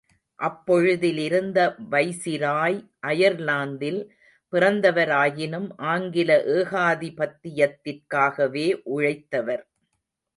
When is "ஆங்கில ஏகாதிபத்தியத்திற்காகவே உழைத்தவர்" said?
5.87-9.63